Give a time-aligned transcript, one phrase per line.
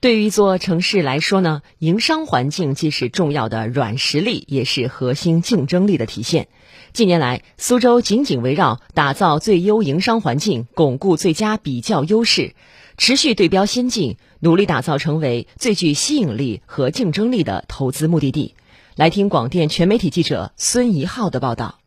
[0.00, 6.48] 对于一座城市来说呢，营商环境既是重要的软实力，也是核心竞争力的体现。
[6.94, 12.54] 近年来，苏州紧紧围绕打造最优营商环境，巩固最佳比较优势，
[12.96, 18.54] 持续对标先进，努力打造成为最具吸引力和竞争力的投资目的地。
[18.96, 21.79] 来听广电全媒体记者孙怡浩的报道。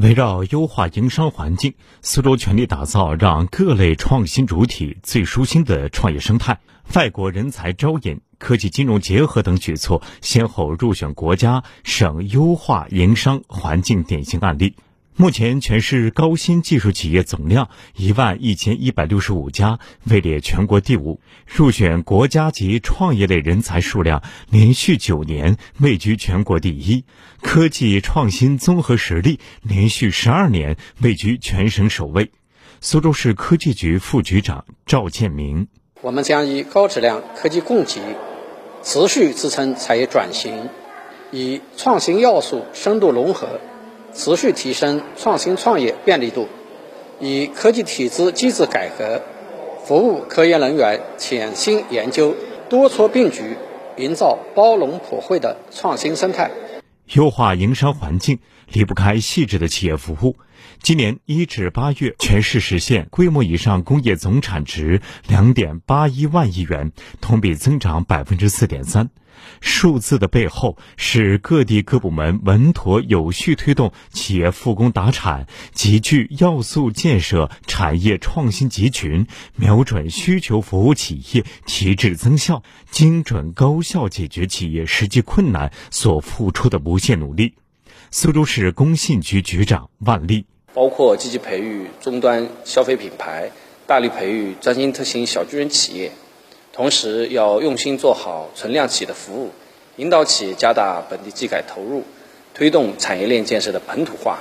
[0.00, 1.72] 围绕优化营商环境，
[2.02, 6.58] 苏州全力打造让各类创新主体最舒心的创业生态。
[6.94, 14.74] 外国人才招引、科技金融结合等举措先后入选国家、省优化营商环境典型案例。
[15.18, 19.78] 目前，全市高新技术企业总量一万一千一百六十五家，
[20.10, 27.04] 位列全国第五；入选国家级创业类人才数量连续九年位居全国第一；
[27.40, 32.30] 科技创新综合实力连续十二年位居全省首位。
[32.82, 35.68] 苏州市科技局副局长赵建明：
[36.02, 38.02] 我们将以高质量科技供给
[38.82, 40.68] 持续支撑产业转型，
[41.30, 43.58] 以创新要素深度融合。
[44.16, 46.48] 持续提升创新创业便利度，
[47.20, 49.20] 以科技体制机制改革
[49.84, 52.34] 服务科研人员潜心研究，
[52.70, 53.56] 多措并举，
[53.96, 56.50] 营造包容普惠的创新生态。
[57.12, 58.40] 优化营商环境
[58.72, 60.34] 离不开细致的企业服务。
[60.82, 69.10] 今年一至八月，全市实现规模以上工业总产值两点八一万亿元，同比增长百分之四点三。
[69.60, 87.54] 数字的背后是各地各部门稳妥有序推动企业复工达产，集聚要素建设产业创新集群，瞄准需求服务企业提质增效，精准高效解决企业实际困难所付出的不懈努力。
[88.18, 93.50] 苏州市工信局局长万历，包括积极培育终端消费品牌，
[93.86, 96.10] 大力培育专精特新小巨人企业。
[96.72, 99.50] 同时要用心做好存量企业的服务，
[99.96, 102.04] 引导企业加大本地技改投入，
[102.54, 104.38] 推动产业链建设的本土化。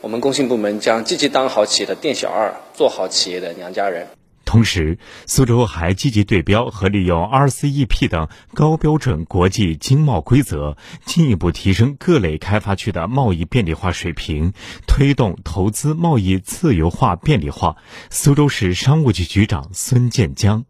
[0.00, 4.08] 我们工信部门将积极当好企业的店小二，做好企业的娘家人。
[4.46, 4.96] 同时，
[5.26, 14.52] 苏州还积极对标和利用 RCEP 等高标准国际经贸规则，进一步提升各类开发区的贸易便利化水平，
[14.86, 17.76] 推动投资贸易自由化便利化。
[18.08, 20.64] 苏州市商务局局长孙建江。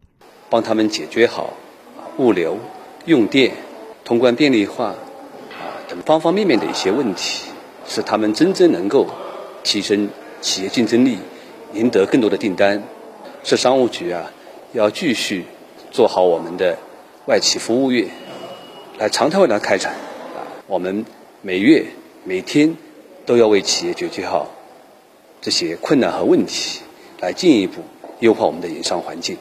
[0.49, 1.53] 帮他们解决好
[2.17, 2.59] 物流、
[3.05, 3.53] 用电、
[4.03, 4.97] 通关便利化啊
[5.87, 7.43] 等方方面面的一些问题，
[7.85, 9.07] 使他们真正能够
[9.63, 10.09] 提升
[10.41, 11.19] 企业竞争力，
[11.73, 12.81] 赢得更多的订单。
[13.47, 14.29] 市商务局啊，
[14.73, 15.45] 要继续
[15.89, 16.77] 做好我们的
[17.27, 18.09] 外企服务业，
[18.97, 19.95] 来常态化的开展。
[20.67, 21.05] 我们
[21.41, 21.85] 每月、
[22.25, 22.75] 每天
[23.25, 24.51] 都要为企业解决好
[25.39, 26.81] 这些困难和问题，
[27.21, 27.83] 来进一步
[28.19, 29.37] 优化我们的营商环境。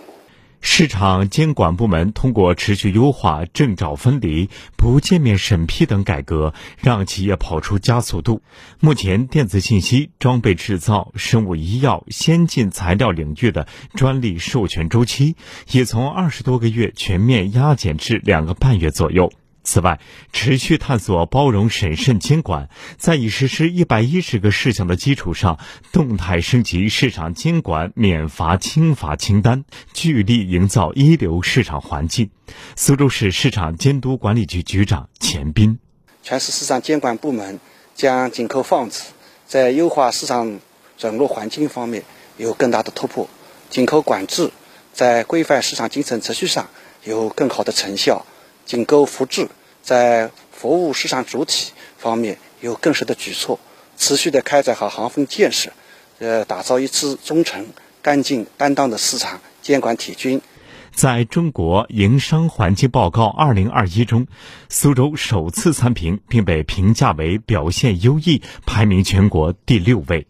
[0.61, 8.43] 市场监管部门通过持续优化证照分离、不见面审批等改革，让企业跑出加速度。
[8.81, 15.37] 目前，电子信息、装备制造、生物医药、先进材料领域的专利授权周期，
[15.71, 19.33] 也从二十多个月全面压减至两个半月左右。
[19.67, 19.99] 此外，
[20.33, 25.59] 持续探索包容审慎监管，在已实施一百一十个事项的基础上，
[25.93, 32.31] 动态升级市场监管免罚轻罚清单，聚力营造一流市场环境。
[32.77, 35.81] 苏州市市场监督管理局局长钱斌：
[36.23, 37.59] 全市市场监管部门
[37.97, 39.03] 将紧扣放置，
[39.47, 40.61] 在优化市场
[40.97, 42.05] 准入环境方面
[42.37, 43.27] 有更大的突破；
[43.69, 44.53] 紧扣管制，
[44.93, 46.69] 在规范市场竞争秩序上
[47.03, 48.25] 有更好的成效。
[48.67, 49.49] 紧扣扶志，
[49.81, 53.61] 在服务市场主体方面有更深的举措，
[53.97, 55.71] 持续的开展好行风建设，
[56.19, 57.65] 呃，打造一支忠诚、
[58.03, 60.41] 干净、担当的市场监管铁军。
[60.93, 64.27] 在中国营商环境报告二零二一中，
[64.69, 70.27] 苏州首次参评，并被评价为表现优异，排名全国第六位。